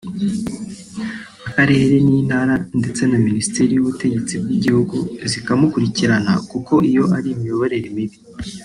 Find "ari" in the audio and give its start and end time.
7.17-7.29